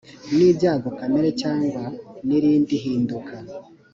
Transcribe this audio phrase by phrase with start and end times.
[0.35, 1.83] n ibyago kamere cyangwa
[2.27, 3.35] n irindi hinduka